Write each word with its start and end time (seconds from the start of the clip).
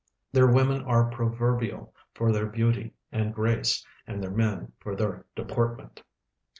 Their 0.31 0.47
women 0.47 0.81
are 0.81 1.11
proverlnal 1.11 1.91
for 2.15 2.31
their 2.31 2.47
beauty 2.47 2.95
and 3.11 3.35
grace 3.35 3.85
and 4.07 4.19
their 4.19 4.31
men 4.31 4.71
for 4.79 4.95
their 4.95 5.25
dei)ortment. 5.35 6.01